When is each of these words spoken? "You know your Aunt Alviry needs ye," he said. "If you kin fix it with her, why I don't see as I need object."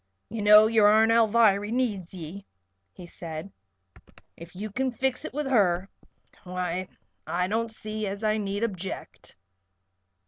"You 0.29 0.41
know 0.41 0.65
your 0.65 0.87
Aunt 0.87 1.11
Alviry 1.11 1.71
needs 1.71 2.11
ye," 2.11 2.47
he 2.91 3.05
said. 3.05 3.51
"If 4.35 4.55
you 4.55 4.71
kin 4.71 4.89
fix 4.89 5.25
it 5.25 5.31
with 5.31 5.45
her, 5.45 5.89
why 6.43 6.87
I 7.27 7.47
don't 7.47 7.71
see 7.71 8.07
as 8.07 8.23
I 8.23 8.37
need 8.37 8.63
object." 8.63 9.35